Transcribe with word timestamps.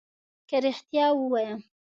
که 0.49 0.55
ريښتيا 0.63 1.05
ووايم 1.17 1.59